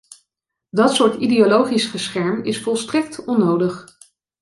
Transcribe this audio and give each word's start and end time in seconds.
Dat 0.69 0.95
soort 0.95 1.15
ideologisch 1.19 1.85
gescherm 1.91 2.43
is 2.43 2.61
volstrekt 2.61 3.25
onnodig. 3.25 3.97